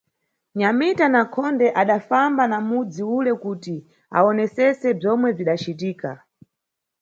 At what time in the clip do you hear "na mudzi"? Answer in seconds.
2.51-3.03